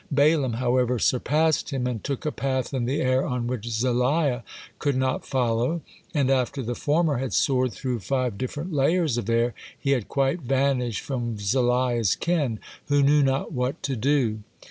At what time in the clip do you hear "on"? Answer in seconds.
3.23-3.45